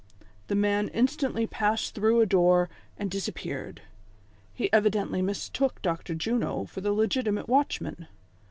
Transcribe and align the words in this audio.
The 0.47 0.55
man 0.55 0.87
instantly 0.87 1.45
passed 1.45 1.93
through 1.93 2.21
a 2.21 2.25
door, 2.25 2.71
and 2.97 3.11
disap 3.11 3.35
peared. 3.35 3.83
He 4.51 4.73
evidently 4.73 5.21
mistook 5.21 5.79
Dr. 5.83 6.15
Juno 6.15 6.65
for 6.65 6.81
the 6.81 6.91
legitimate 6.91 7.47
watchman. 7.47 8.07